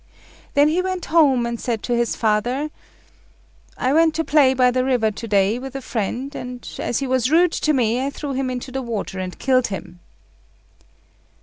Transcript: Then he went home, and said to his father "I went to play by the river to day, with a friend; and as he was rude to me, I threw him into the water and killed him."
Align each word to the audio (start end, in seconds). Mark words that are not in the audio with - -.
Then 0.55 0.67
he 0.69 0.81
went 0.81 1.05
home, 1.13 1.45
and 1.45 1.61
said 1.61 1.83
to 1.83 1.95
his 1.95 2.15
father 2.15 2.71
"I 3.77 3.93
went 3.93 4.15
to 4.15 4.23
play 4.23 4.55
by 4.55 4.71
the 4.71 4.83
river 4.83 5.11
to 5.11 5.27
day, 5.27 5.59
with 5.59 5.75
a 5.75 5.79
friend; 5.81 6.33
and 6.33 6.67
as 6.79 6.97
he 6.97 7.05
was 7.05 7.29
rude 7.29 7.51
to 7.61 7.71
me, 7.71 8.03
I 8.03 8.09
threw 8.09 8.31
him 8.33 8.49
into 8.49 8.71
the 8.71 8.81
water 8.81 9.19
and 9.19 9.37
killed 9.37 9.67
him." 9.67 9.99